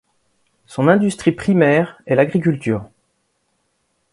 Son 0.65 0.87
industrie 0.87 1.31
primaire 1.31 2.01
est 2.07 2.15
l'agriculture. 2.15 2.89